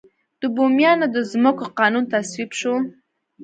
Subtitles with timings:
[0.41, 2.75] د بوميانو د ځمکو قانون تصویب شو.